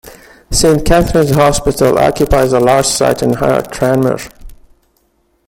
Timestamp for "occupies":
1.99-2.53